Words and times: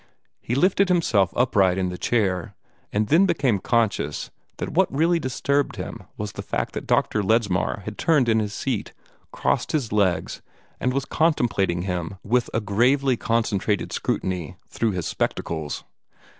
He 0.41 0.55
lifted 0.55 0.89
himself 0.89 1.31
upright 1.35 1.77
in 1.77 1.89
the 1.89 1.95
chair, 1.99 2.55
and 2.91 3.05
then 3.09 3.27
became 3.27 3.59
conscious 3.59 4.31
that 4.57 4.69
what 4.71 4.91
really 4.91 5.19
disturbed 5.19 5.75
him 5.75 6.05
was 6.17 6.31
the 6.31 6.41
fact 6.41 6.73
that 6.73 6.87
Dr. 6.87 7.21
Ledsmar 7.21 7.81
had 7.85 7.99
turned 7.99 8.27
in 8.27 8.39
his 8.39 8.51
seat, 8.51 8.93
crossed 9.31 9.73
his 9.73 9.91
legs, 9.91 10.41
and 10.79 10.91
was 10.91 11.05
contemplating 11.05 11.83
him 11.83 12.15
with 12.23 12.49
a 12.51 12.61
gravely 12.61 13.15
concentrated 13.15 13.93
scrutiny 13.93 14.57
through 14.69 14.93
his 14.93 15.05
spectacles. 15.05 15.83